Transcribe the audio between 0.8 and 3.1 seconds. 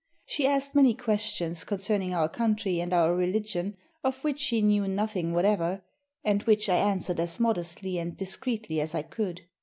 questions concern ing our country and